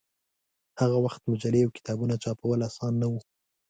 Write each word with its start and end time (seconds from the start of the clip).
هغه 0.81 0.97
وخت 1.05 1.21
مجلې 1.31 1.59
او 1.63 1.75
کتابونه 1.77 2.15
چاپول 2.23 2.59
اسان 2.69 2.93
نه 3.01 3.07
و. 3.11 3.13